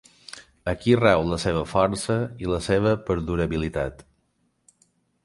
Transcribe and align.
Aquí 0.71 0.93
rau 1.01 1.25
la 1.33 1.37
seva 1.43 1.61
força 1.73 2.15
i 2.45 2.49
la 2.53 2.61
seva 2.69 2.95
perdurabilitat. 3.11 4.03